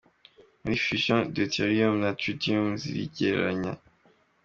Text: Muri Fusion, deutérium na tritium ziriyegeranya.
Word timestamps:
Muri 0.61 0.77
Fusion, 0.85 1.21
deutérium 1.35 1.93
na 2.03 2.09
tritium 2.19 2.67
ziriyegeranya. 2.81 3.73